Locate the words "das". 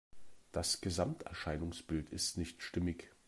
0.51-0.81